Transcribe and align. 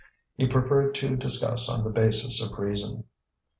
He 0.35 0.47
preferred 0.47 0.95
to 0.95 1.15
discuss 1.15 1.69
on 1.69 1.83
the 1.83 1.91
basis 1.91 2.41
of 2.41 2.57
reason. 2.57 3.03